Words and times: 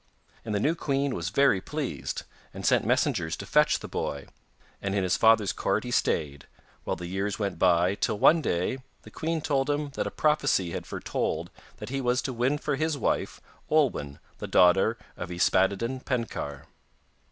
And 0.43 0.55
the 0.55 0.59
new 0.59 0.73
queen 0.73 1.13
was 1.13 1.29
very 1.29 1.61
pleased, 1.61 2.23
and 2.55 2.65
sent 2.65 2.87
messengers 2.87 3.37
to 3.37 3.45
fetch 3.45 3.77
the 3.77 3.87
boy, 3.87 4.25
and 4.81 4.95
in 4.95 5.03
his 5.03 5.15
father's 5.15 5.53
court 5.53 5.83
he 5.83 5.91
stayed, 5.91 6.47
while 6.85 6.95
the 6.95 7.05
years 7.05 7.37
went 7.37 7.59
by 7.59 7.93
till 7.93 8.17
one 8.17 8.41
day 8.41 8.79
the 9.03 9.11
queen 9.11 9.41
told 9.41 9.69
him 9.69 9.91
that 9.91 10.07
a 10.07 10.09
prophecy 10.09 10.71
had 10.71 10.87
foretold 10.87 11.51
that 11.77 11.89
he 11.89 12.01
was 12.01 12.23
to 12.23 12.33
win 12.33 12.57
for 12.57 12.77
his 12.77 12.97
wife 12.97 13.39
Olwen 13.69 14.17
the 14.39 14.47
daughter 14.47 14.97
of 15.17 15.29
Yspaddaden 15.29 16.03
Penkawr. 16.03 16.65